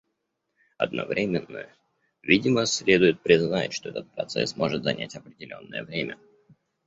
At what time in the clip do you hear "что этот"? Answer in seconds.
3.71-4.09